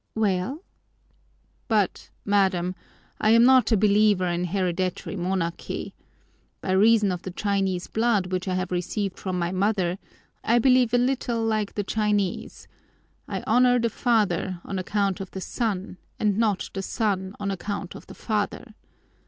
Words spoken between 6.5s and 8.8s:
By reason of the Chinese blood which I have